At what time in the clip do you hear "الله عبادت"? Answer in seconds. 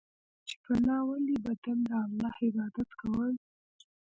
2.03-2.89